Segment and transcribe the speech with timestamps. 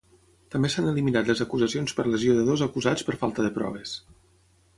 [0.53, 3.95] També s'han eliminat les acusacions per lesió de dos acusats per falta de proves.